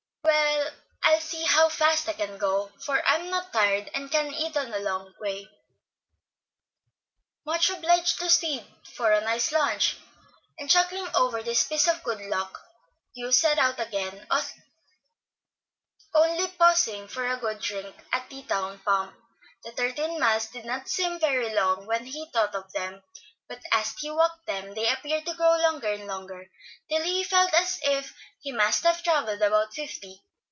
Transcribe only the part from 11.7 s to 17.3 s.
of good luck, Hugh set out again, only pausing for